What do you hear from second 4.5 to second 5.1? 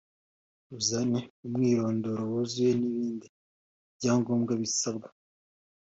bisabwa